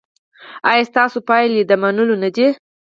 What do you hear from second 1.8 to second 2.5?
منلو نه دي؟